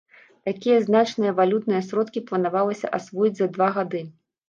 Такія 0.47 0.77
значныя 0.85 1.35
валютныя 1.41 1.83
сродкі 1.91 2.25
планавалася 2.33 2.93
асвоіць 3.01 3.35
за 3.45 3.53
два 3.57 3.73
гады. 3.81 4.07